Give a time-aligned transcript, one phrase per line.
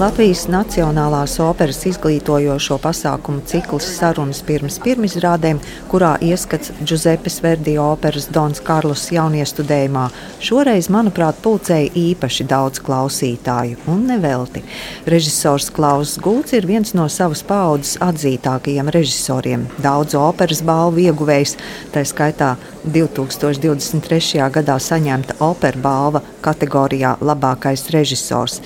[0.00, 5.58] Latvijas Nacionālās operas izglītojošo pasākumu cikls sarunas pirms pirmizrādēm,
[5.90, 10.06] kurā ieskats Giuseppes Verdi operas Dons Karlos jauniestudējumā,
[10.40, 14.62] šoreiz, manuprāt, pulcēja īpaši daudz klausītāju, un nevelti.
[15.04, 21.58] Režisors Klaus Gults ir viens no savas paudzes atzītākajiem režisoriem, daudz operas balvu ieguvējs,
[21.92, 22.54] tā skaitā
[22.86, 24.48] 2023.
[24.56, 28.62] gadā saņemta opera balva kategorijā Labākais režisors.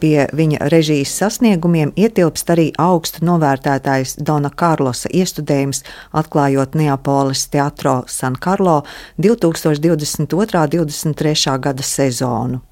[0.00, 5.82] Pie viņa režijas sasniegumiem ietilpst arī augstu novērtētais Dona Karlosa iestudējums,
[6.16, 8.80] atklājot Neapoles teātro San Carlo
[9.20, 10.24] 2022.
[10.24, 10.32] un
[10.72, 11.58] 2023.
[11.60, 12.69] gada sezonu.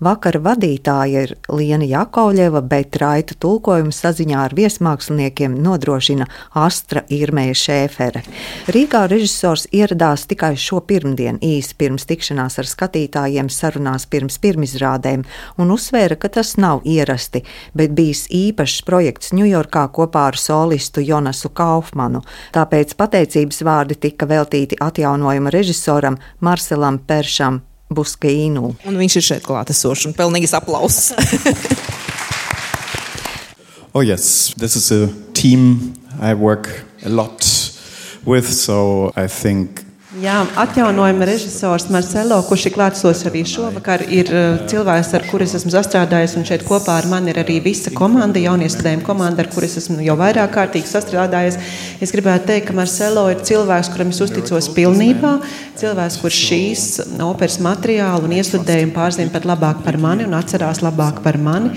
[0.00, 8.22] Vakara vadītāja ir Liena Jakovļeva, bet raita tulkojumu saziņā ar viesmāksliniekiem nodrošina Astra Irmēja Šēfere.
[8.72, 15.24] Rīgā režisors ieradās tikai šo pirmdienu īsi pirms tikšanās ar skatītājiem sarunās pirms pirmizrādēm
[15.60, 17.44] un uzsvēra, ka tas nav ierasti,
[17.76, 22.22] bet bijis īpašs projekts Ņujorkā kopā ar solistu Jonasu Kaufmanu.
[22.56, 28.74] Tāpēc pateicības vārdi tika veltīti atjaunojuma režisoram Marcelam Peršam Buskīnu.
[28.84, 31.12] Un viņš ir šeit klātesošs un pelnīgs aplausus.
[33.94, 37.46] oh, yes, this is a team I work a lot
[38.24, 39.85] with, so I think
[40.16, 45.52] Jā, atjaunojuma režisors Marcelo, kurš ir klātsošs arī šovakar, ir uh, cilvēks, ar kuru es
[45.58, 46.38] esmu sastrādājis.
[46.48, 49.98] Šeit kopā ar mani ir arī visa komanda, jaunie studējuma komanda, ar kuru es esmu
[50.06, 51.58] jau vairāk kārtīgi sastrādājies.
[52.00, 55.34] Es gribētu teikt, ka Marcelo ir cilvēks, kuram es uzticos pilnībā.
[55.76, 56.86] Cilvēks, kurš šīs
[57.26, 61.74] operas materiālu un iestudējumu pārzina pat labāk par mani un atcerās labāk par mani.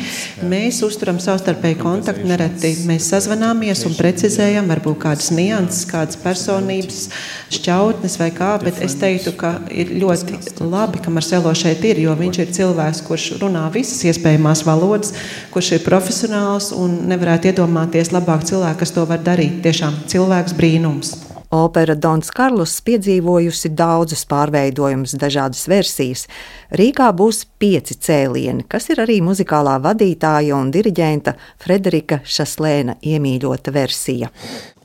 [0.47, 7.09] Mēs uzturam savstarpēju kontaktu, nereti mēs sazvanāmies un precizējam varbūt kādas nianses, kādas personības
[7.51, 12.15] šķautnes vai kā, bet es teiktu, ka ir ļoti labi, ka Marcelo šeit ir, jo
[12.19, 15.13] viņš ir cilvēks, kurš runā visas iespējamās valodas,
[15.53, 19.61] kurš ir profesionāls un nevarētu iedomāties labāk cilvēku, kas to var darīt.
[19.65, 21.28] Tiešām cilvēks brīnums.
[21.49, 26.27] Opera Dons Karls piedzīvojusi daudzus pārveidojumus, dažādas versijas.
[26.69, 34.29] Rīgā būs pieci cēlieni, kas ir arī muzikālā vadītāja un diriģenta Frederika Šaslēna iemīļota versija.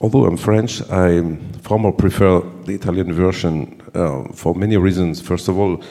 [0.01, 1.21] Although I'm French, I
[1.61, 5.21] formally prefer the Italian version uh, for many reasons.
[5.21, 5.83] First of all,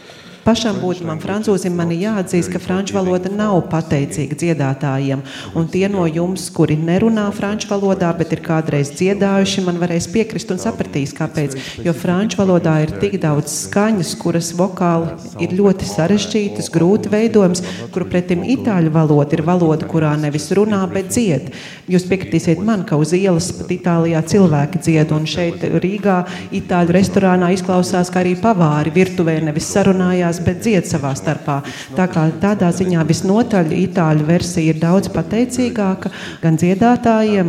[0.43, 5.21] Pašam būtamam francūzim man ir jāatzīst, ka franču valoda nav pateicīga dziedātājiem.
[5.55, 10.51] Un tie no jums, kuri nerunā franču valodā, bet ir kādreiz dziedājuši, man varēs piekrist
[10.51, 11.55] un sapratīs, kāpēc.
[11.85, 15.15] Jo franču valodā ir tik daudz skaņas, kuras vokāli
[15.45, 17.63] ir ļoti sarežģītas, grūti veidojams,
[17.95, 21.53] kuru pretim itāļu valoda ir valoda, kurā nevis runā, bet dzied.
[21.87, 26.19] Jūs piekritīsiet man, ka uz ielas pat Itālijā cilvēki dzied, un šeit Rīgā
[26.59, 31.61] itāļu restorānā izklausās, ka arī pavāri virtuvē nevis sarunājās dziedās, bet dzied savā starpā.
[31.95, 36.11] Tā kā tādā ziņā visnotaļ itāļu versija ir daudz pateicīgāka
[36.41, 37.47] gan dziedātājiem,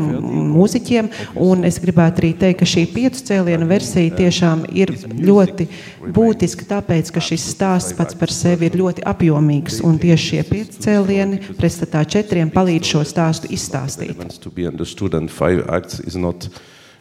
[0.55, 5.69] mūziķiem, un es gribētu arī teikt, ka šī piecu cēlienu versija tiešām ir ļoti
[6.15, 10.85] būtiska, tāpēc, ka šis stāsts pats par sevi ir ļoti apjomīgs, un tieši šie pieci
[10.85, 14.17] cēlieni pretstatā četriem palīdz šo stāstu izstāstīt.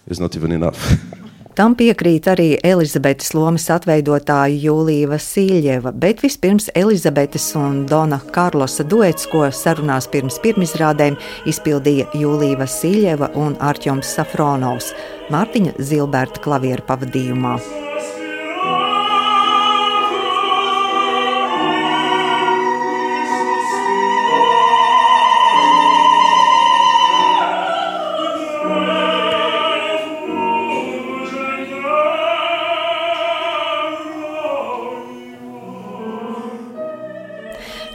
[0.05, 1.00] is not even enough.
[1.53, 9.28] Tam piekrīt arī Elizabetes lomas atveidotāja Jūlija Vasiljeva, bet vispirms Elizabetes un Dona Karlosa duets,
[9.30, 14.96] ko sarunās pirms pirmizrādēm izpildīja Jūlija Vasiljeva un Arķoms Safronovs
[15.30, 17.59] Mārtiņa Zilberta klavieru pavadījumā.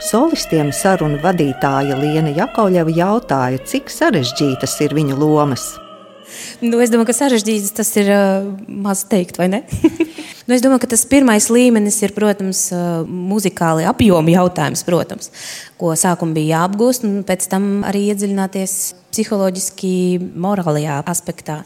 [0.09, 5.75] Solistiem sarunu vadītāja Liena Jakovļeva jautāja, cik sarežģītas ir viņu lomas.
[6.63, 9.59] Nu, es domāju, ka sarežģīts tas ir uh, maz teikt, vai ne?
[10.47, 15.29] nu, es domāju, ka tas pirmais līmenis ir, protams, uh, muzikāli apjomu jautājums, protams,
[15.77, 18.75] ko sākumā bija jāapgūst, un pēc tam arī iedziļināties
[19.11, 19.93] psiholoģiski,
[20.41, 21.59] morālajā aspektā,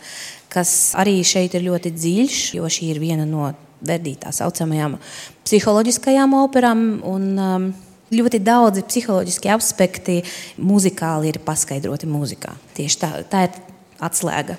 [0.51, 3.53] kas arī šeit ir ļoti dziļš, jo šī ir viena no
[3.87, 4.99] verdītā saucamajām
[5.47, 6.85] psiholoģiskajām operām.
[7.07, 7.73] Un, um,
[8.11, 10.19] ļoti daudzi psiholoģiski aspekti
[10.57, 12.53] muzikāli ir paskaidroti mūzikā.
[12.77, 13.57] Tieši tā, tā ir
[14.03, 14.57] atslēga.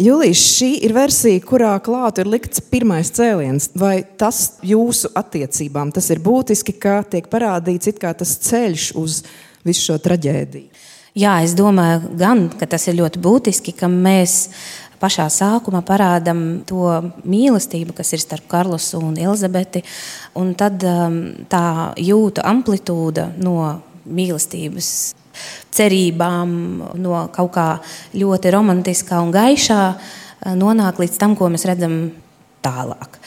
[0.00, 3.68] Julijas, šī ir versija, kurā klāta ir likts pirmais cēliens.
[3.76, 9.18] Vai tas jūsu attiecībām tas ir būtiski, ka tiek parādīts tas ceļš uz
[9.66, 10.70] visu šo traģēdiju?
[11.20, 14.48] Jā, es domāju, gan, ka tas ir ļoti būtiski, ka mēs
[15.00, 16.86] pašā sākumā parādām to
[17.24, 19.82] mīlestību, kas ir starp Karlosu un Elizabeti.
[20.38, 21.20] Un tad um,
[21.50, 21.64] tā
[22.00, 23.56] jūtu amplitūda no
[24.10, 24.90] mīlestības
[25.74, 26.50] cerībām,
[27.00, 27.68] no kaut kā
[28.18, 29.82] ļoti romantiskā un gaišā
[30.58, 31.96] nonāk līdz tam, ko mēs redzam
[32.64, 33.20] tālāk.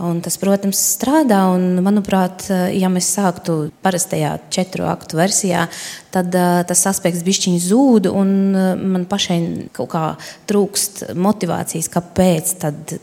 [0.00, 1.42] Un tas, protams, strādā.
[1.52, 5.66] Un, manuprāt, ja mēs sāktu parastajā četru aktu versijā,
[6.14, 9.40] tad uh, tas aspekts bišķiņš zūd, un uh, man pašai
[9.76, 10.04] kaut kā
[10.48, 12.54] trūkst motivācijas, kāpēc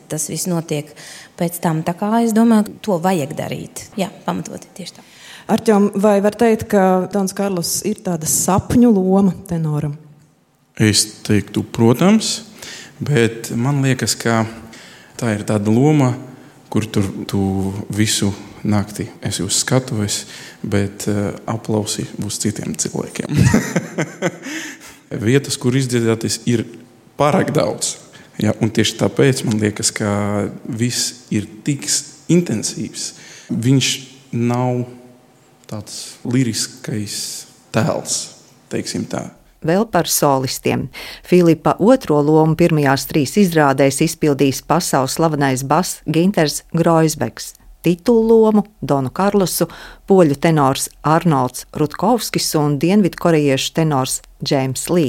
[0.09, 0.89] tas viss notiek
[1.37, 1.83] pēc tam.
[1.85, 3.85] Tā kā es domāju, to vajag darīt.
[3.99, 5.05] Jā, pamatoti tieši tā.
[5.53, 6.81] Arķom, vai var teikt, ka
[7.13, 9.93] Dons Karls ir tāda sapņu loma tenoram?
[10.75, 12.41] Es teiktu, protams,
[12.99, 14.41] bet man liekas, ka
[15.17, 16.11] tā ir tāda loma,
[16.69, 17.41] kur tur tu
[17.93, 18.31] visu
[18.67, 20.25] naktī esi uz skatuves,
[20.63, 23.31] bet uh, aplausi būs citiem cilvēkiem.
[25.27, 26.65] Vietas, kur izdziedāties, ir
[27.19, 27.95] pārāk daudz.
[28.37, 30.09] Ja, tieši tāpēc man liekas, ka
[30.67, 31.87] viss ir tik
[32.29, 33.09] intensīvs.
[33.49, 33.89] Viņš
[34.35, 34.83] nav
[35.67, 38.19] tāds liriskais tēls,
[38.71, 39.36] teiksim tā.
[39.67, 40.87] Vēl par solistiem.
[41.27, 47.55] Filipa otro lomu pirmajās trīs izrādēs izpildījis pasaules slavenais bass Ginters Groisbeks.
[47.83, 49.67] Titulu lomu Donu Karlosu,
[50.09, 55.05] poļu tenors Arnolds Rutkovskis un dienvidkorejiešu tenors Džeims Lī.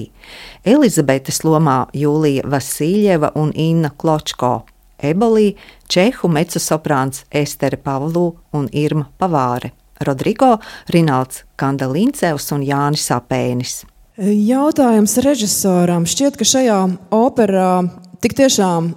[0.66, 4.52] Elizabetes lomā Jūlija Vasiljeva un Inna Kločko.
[4.98, 5.52] Ebolī,
[5.90, 9.72] čehu mecosoprāns Estere Pavlu un Irma Pavāre.
[10.06, 10.58] Rodrigo,
[10.94, 13.80] Rinalds Kandelincevs un Jānis Apēnis.
[14.18, 16.02] Jautājums režisoram.
[16.02, 16.78] Šķiet, ka šajā
[17.14, 17.84] operā
[18.18, 18.90] tik tiešām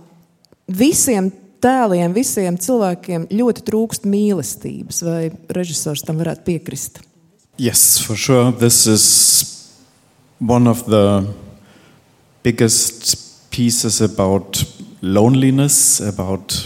[0.66, 1.28] visiem
[1.62, 5.04] tēliem, visiem cilvēkiem ļoti trūkst mīlestības.
[5.06, 7.04] Vai režisors tam varētu piekrist?
[7.62, 8.50] Yes, for sure.
[8.58, 9.06] This is
[10.42, 11.30] one of the
[12.42, 13.14] biggest
[13.54, 14.64] pieces about
[15.02, 16.58] loneliness, about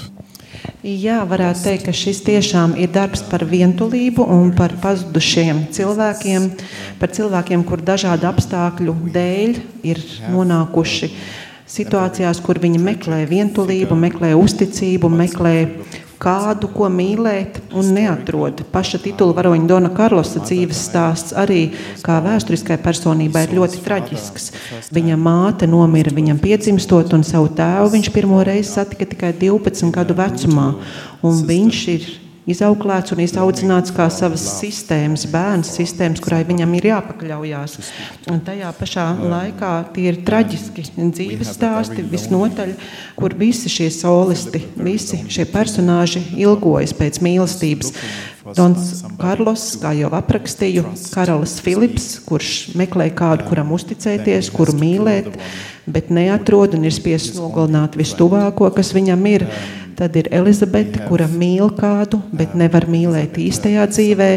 [0.85, 6.43] Jā, varētu teikt, ka šis tiešām ir darbs par vientulību un par pazudušiem cilvēkiem,
[7.01, 11.09] par cilvēkiem, kur dažādu apstākļu dēļ ir nonākuši
[11.65, 15.55] situācijās, kur viņi meklē vientulību, meklē uzticību, meklē
[16.25, 18.65] kādu, ko mīlēt, un neatrod.
[18.73, 21.69] Paša titula varoņa Dona Karlosa dzīves stāsts arī
[22.05, 24.51] kā vēsturiskai personībai ir ļoti traģisks.
[24.95, 30.17] Viņa māte nomira viņam piedzimstot, un savu tēvu viņš pirmo reizi satika tikai 12 gadu
[30.17, 30.69] vecumā.
[31.23, 32.13] Viņš ir
[32.49, 37.77] izauklēts un izaudzināts kā savas sistēmas, bērns sistēmas, kurai viņam ir jāpakļaujās.
[38.31, 42.75] Un tajā pašā laikā tie ir traģiski dzīves stāsti, visnotaļ,
[43.17, 47.93] kur visi šie solisti, visi šie personāži ilgojas pēc mīlestības.
[48.53, 50.83] Dons Karlos, kā jau aprakstīju,
[51.15, 55.31] karalis Filips, kurš meklē kādu, kuram uzticēties, kuru mīlēt,
[55.89, 59.47] bet neatrod un ir spiests nogalināt vistuvāko, kas viņam ir.
[59.95, 64.31] Tad ir Elizabete, kura mīl kādu, bet nevar mīlēt īstajā dzīvē.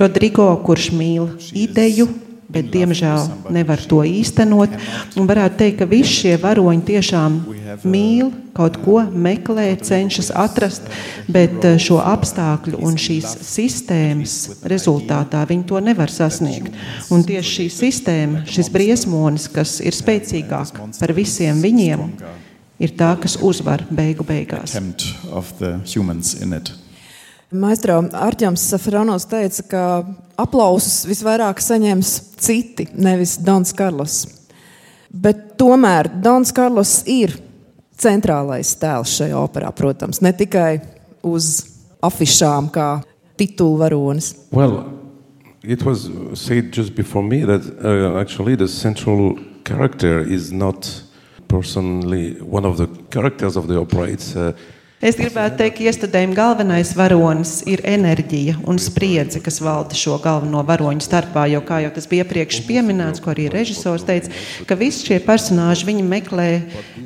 [0.00, 2.08] Rodrigo, kurš mīl ideju,
[2.54, 4.72] bet diemžēl nevar to īstenot.
[5.18, 7.38] Un varētu teikt, ka visi šie varoņi tiešām
[7.84, 10.86] mīl kaut ko, meklē, cenšas atrast,
[11.26, 14.36] bet eh, šo apstākļu un šīs sistēmas
[14.70, 16.72] rezultātā viņi to nevar sasniegt.
[17.14, 22.08] Un tieši šī sistēma, šis briesmonis, kas ir spēcīgāk par visiem viņiem,
[22.82, 24.74] ir tā, kas uzvar beigu beigās.
[27.54, 29.82] Maestro Arķēns Safranovs teica, ka
[30.40, 34.24] aplausus visvairāk saņems citi, nevis Dons Karlos.
[35.14, 37.36] Bet tomēr Dons Karlos ir
[38.00, 40.80] centrālais tēls šajā operā, protams, ne tikai
[41.22, 41.52] uz
[42.02, 42.88] afišām kā
[43.38, 44.34] titulvaronis.
[44.50, 44.82] Well,
[45.62, 51.03] it was said just before me that uh, actually the central character is not
[51.48, 54.04] personally one of the characters of the opera.
[54.04, 54.52] It's uh,
[55.04, 60.62] Es gribētu teikt, ka iestudējuma galvenais varonis ir enerģija un spriedze, kas valda šo galveno
[60.64, 61.42] varoņu starpā.
[61.52, 64.32] Jo, kā jau tas bija iepriekš pieminēts, ko arī režisors teica,
[64.64, 66.46] ka visi šie personāļi viņi meklē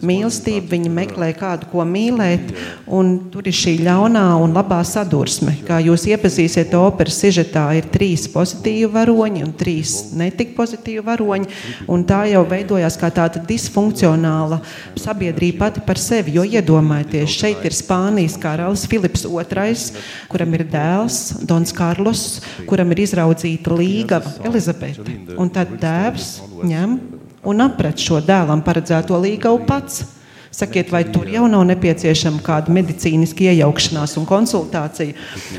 [0.07, 2.53] mīlestību, viņi meklē kādu, ko mīlēt,
[3.33, 5.57] tur ir šī ļaunā un labā sadursme.
[5.67, 11.51] Kā jūs iepazīsiet operas sižetā, ir trīs pozitīvi varoņi un trīs netik pozitīvi varoņi,
[12.07, 14.63] tā jau veidojās kā tāda disfunkcionāla
[14.95, 19.77] sabiedrība pati par sevi, jo iedomājieties, šeit ir Spānijas karalis Filips II,
[20.29, 25.17] kuram ir dēls Dons Karlos, kuram ir izraudzīta līgava Elizabete.
[25.41, 26.35] Un tad tēvs
[26.69, 26.99] ņem
[27.49, 30.05] un apret šo dēlam paredzēto līgavu pats.
[30.51, 35.13] Sakiet, vai tur jau nav nepieciešama kāda medicīniska iejaukšanās un konsultācija?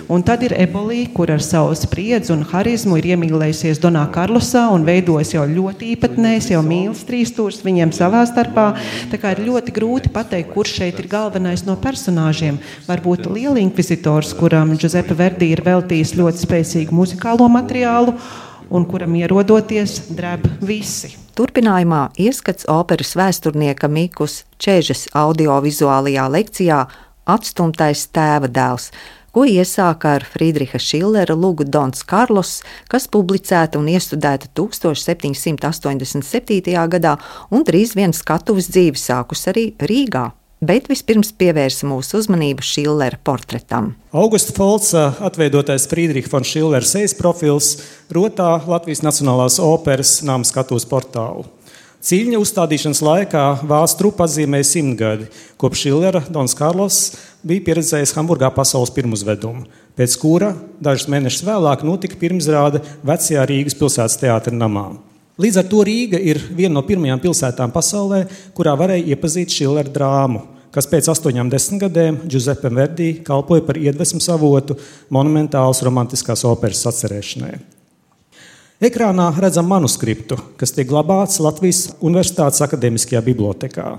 [0.10, 4.88] Un tad ir ebolija, kur ar savu spriedzi un harizmu ir iemīlējusies Donā Karlosā un
[4.88, 8.68] veidojas jau ļoti īpatnējs, jau mīlas trīstūrs viņiem savā starpā.
[9.14, 12.58] Tā kā ir ļoti grūti pateikt, kurš šeit ir galvenais no personāžiem.
[12.90, 18.18] Varbūt liela inkvizitors, kuram Giuseppe Verdi ir veltījis ļoti spēcīgu muzikālo materiālu
[18.70, 21.14] un kuram ierodoties drēb visi.
[21.38, 26.80] Turpinājumā ieskats operas vēsturnieka Mikus Čēžas audiovizuālajā lekcijā
[27.30, 28.90] Atstumtais tēva dēls,
[29.32, 36.88] ko iesāka ar Friedriha Šillera lugu Dons Karlos, kas publicēta un iestudēta 1787.
[36.96, 37.18] gadā
[37.52, 40.39] un drīz vien skatuves dzīvi sākus arī Rīgā.
[40.60, 43.94] Bet vispirms pievērsa mūsu uzmanību Šillera portretam.
[44.12, 47.78] Augusta Folca atveidotais Friedrichs von Schillera sejas profils
[48.12, 51.48] rotā Latvijas Nacionālās operas nama skatuves portālu.
[52.04, 57.00] Cīņa uzstādīšanas laikā Vācu trupa atzīmēja simtgadi, kopš Šillera Dons Karlos
[57.40, 59.64] bija pieredzējis Hamburgā pasaules pirmuzvedumu,
[59.96, 64.90] pēc kura dažus mēnešus vēlāk notika pirmizrāde vecajā Rīgas pilsētas teātra namā.
[65.40, 68.26] Līdz ar to Rīga ir viena no pirmajām pilsētām pasaulē,
[68.58, 70.42] kurā varēja iepazīt Šillera drāmu,
[70.76, 74.76] kas pēc astoņām desmitgadēm Giuseppe Verdi kalpoja par iedvesmu avotu
[75.16, 77.54] monumentālas romantiskās operas atcerēšanai.
[78.84, 83.94] Ekrānā redzam manuskriptu, kas tiek glabāts Latvijas Universitātes akadēmiskajā bibliotekā.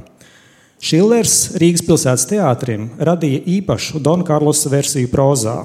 [0.80, 5.56] Šillers Rīgas pilsētas teātrim radīja īpašu Dona Karlosa versiju prozā,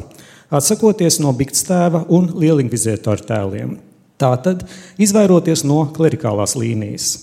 [0.52, 3.76] atsakoties no Bigstēva un lielingvizētāru tēliem.
[4.22, 4.64] Tātad,
[5.02, 7.14] izvairoties no klerikālās līnijas.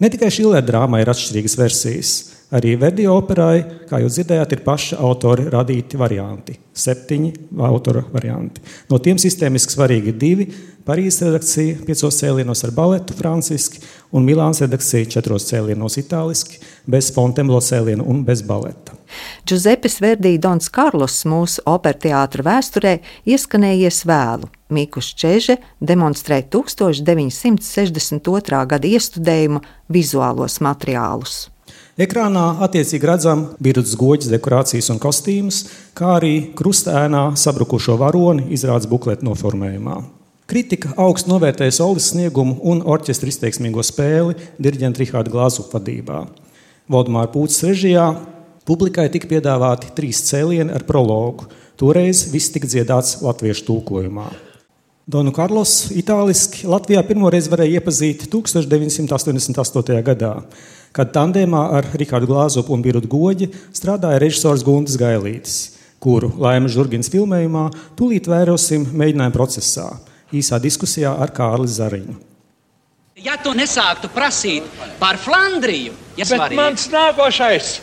[0.00, 2.10] Ne tikai Šilera drāmai ir atšķirīgas versijas,
[2.56, 6.56] arī Verdi operai, kā jūs dzirdējāt, ir paša autori radīti varianti.
[6.72, 7.30] Septiņi
[7.68, 8.64] autora varianti.
[8.88, 10.48] No tiem sistēmiski svarīgi ir divi-
[10.88, 17.60] Parīzes redakcija piecos cēlienos ar baletu franciski un Milāns redakcija četros cēlienos itāliski, bez Fontemlo
[17.60, 18.92] cēlienu un bez baleta.
[19.46, 24.48] Giuseppes Verdī Dons Karlos mūsu operteātra vēsturē ieskanējies vēlu.
[24.70, 28.66] Mikus Čeže demonstrē 1962.
[28.70, 29.60] gada iestudējuma
[29.90, 31.50] vizuālos materiālus.
[32.00, 39.26] Ekrānā attiecīgi redzam birdas goģis, dekorācijas un kostīmus, kā arī krustēnā sabrukušo varoni izrādes bukletu
[39.26, 40.20] noformējumā.
[40.50, 46.24] Kritika augstu novērtēja solis sniegumu un orķestra izteiksmīgo spēli diriģenta Rihārda Glāzu vadībā.
[46.90, 48.04] Valdemāra Pūtas režijā
[48.66, 51.46] publikai tika piedāvāti trīs cēlieni ar prologu.
[51.78, 54.26] Toreiz viss tika dziedāts latviešu tulkojumā.
[55.10, 59.96] Donu Karlos itāliski Latvijā pirmoreiz varēja iepazīt 1988.
[60.06, 60.32] gadā,
[60.94, 65.58] kad tandēmā ar Rikārdu Glāzopu un Birutu Goģi strādāja režisors Guntis Gailītis,
[66.02, 67.68] kuru Laima Žurgins filmējumā
[67.98, 69.88] tūlīt vērosim mēģinājuma procesā,
[70.30, 72.29] īsā diskusijā ar Kārli Zariņu.
[73.24, 74.64] Ja tu nesāktu prasīt
[75.00, 76.56] par Flandriju, ja Bet svarīgi.
[76.56, 77.78] mans nākošais!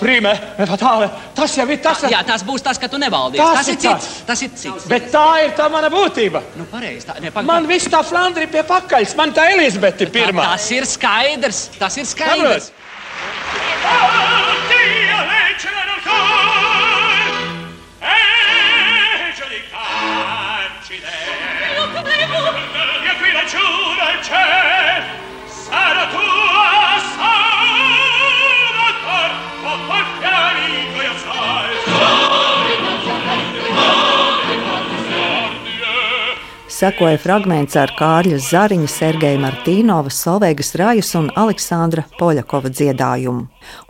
[0.00, 0.30] Prime,
[0.64, 3.42] fatāle, tas jau ir tas, Jā, tas būs tas, ka tu nevaldīsi.
[3.42, 4.06] Tas Tas, ir cits.
[4.06, 4.06] tas.
[4.30, 4.86] Tas ir cits.
[4.88, 6.40] Bet tā ir tā mana būtība.
[6.56, 7.04] Nu, pareizi.
[7.04, 10.46] Tā, ne, pag, Man viss tā Flandrija pie pakaļs, man tā Elizabete ir tā, pirmā.
[10.54, 11.60] tas ir skaidrs.
[11.78, 12.70] Tas ir skaidrs.
[12.70, 12.83] Sarà
[36.84, 43.46] Sekoja fragments ar Kārļa Zariņa, Sergeja Martīnova, Solveigas Rajas un Aleksandra Poļakova dziedājumu.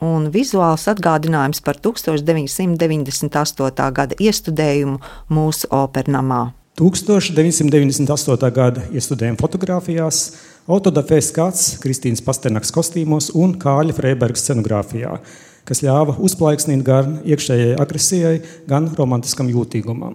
[0.07, 3.89] Un vizuāls atgādinājums par 1998.
[3.97, 6.55] gada iestudējumu mūsu opernamā.
[6.79, 8.53] 1998.
[8.61, 10.39] gada iestudējuma fotografijās,
[10.71, 15.19] autodafē skats Kristīnas Pasternaks kostīmos un Kāļa Freiberga scenogrāfijā,
[15.67, 18.39] kas ļāva uzplaiksnīt gan iekšējai agresijai,
[18.71, 20.15] gan romantiskam jūtīgumam.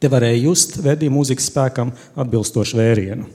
[0.00, 3.26] Te varēja just vedīja mūzikas spēkam atbilstošu vērienu.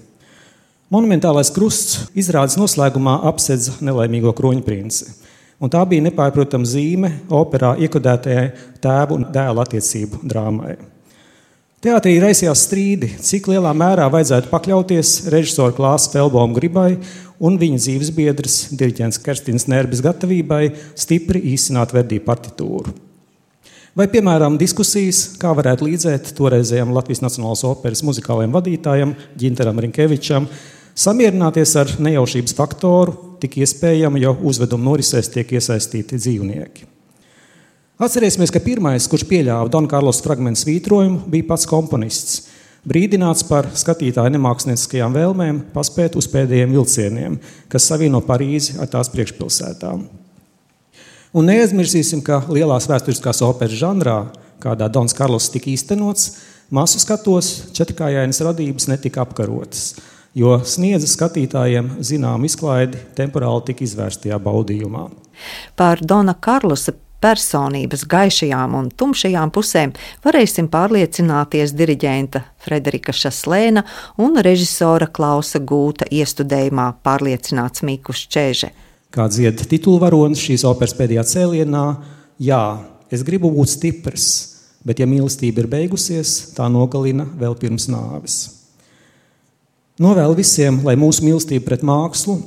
[0.93, 5.07] Monumentālais krusts izrādes noslēgumā apsedz nelaimīgo kroņprinci.
[5.62, 8.48] Un tā bija nepārprotama zīme operā iekodētajai
[8.84, 10.74] tēva un dēla attiecību drāmai.
[11.86, 16.95] Teātrī raisījās strīdi, cik lielā mērā vajadzētu pakļauties režisora Klāsa Felbauma gribai
[17.38, 20.63] un viņa dzīves biedras, diriģents Kerstins Nērbis gatavībai
[20.98, 23.04] stipri īsināt verdī partitūru.
[23.96, 30.50] Vai, piemēram, diskusijas, kā varētu līdzēt toreizējam Latvijas Nacionālās operas muzikālajiem vadītājam Ginteram Rinkevičam,
[31.00, 36.90] samierināties ar nejaušības faktoru, tik iespējama, jo uzveduma norisēs tiek iesaistīti dzīvnieki.
[38.04, 42.50] Atcerēsimies, ka pirmais, kurš pieļāva Dona Karlos fragment svītrojumu, bija pats komponists.
[42.84, 47.40] Brīdināts par skatītāju nemākslinieckajām vēlmēm, paspēt uz pēdējiem vilcieniem,
[47.72, 50.04] kas savieno Parīzi ar tās priekšpilsētām.
[51.36, 54.20] Un neaizmirsīsim, ka lielās vēsturiskās operas žanrā,
[54.63, 56.30] kādā Dons Karlos tika īstenots,
[56.72, 59.98] masu skatos četrkājainas radības netika apkarotas,
[60.32, 65.10] jo sniedza skatītājiem zinām izklaidi temporāli tik izvērstajā baudījumā.
[65.75, 69.92] Par Dona Karlosa personības gaišajām un tumšajām pusēm
[70.24, 73.84] varēsim pārliecināties diriģenta Frederika Šaslēna
[74.24, 78.72] un režisora Klausa Gūta iestudējumā pārliecināts Mikus Čēže.
[79.15, 81.86] Kā dzied titulvaronis šīs operas pēdējā cēlienā,
[82.43, 82.63] jā,
[83.07, 84.27] es gribu būt stiprs,
[84.86, 88.38] bet ja mīlestība ir beigusies, tā nogalina vēl pirms nāves.
[90.03, 92.41] Novēlu visiem, lai mūsu mīlestība pret mākslu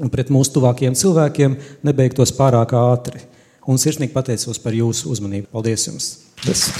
[0.00, 3.26] un pret mūsu tuvākajiem cilvēkiem nebeigtos pārāk ātri.
[3.68, 5.50] Un sirsnīgi pateicos par jūsu uzmanību.
[5.52, 6.12] Paldies jums!
[6.46, 6.70] Des.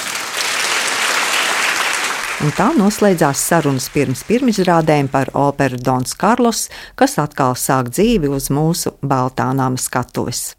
[2.45, 8.51] Un tā noslēdzās sarunas pirms pirmizrādēm par operu Dons Karlos, kas atkal sāk dzīvi uz
[8.53, 10.57] mūsu Baltānām skatuves.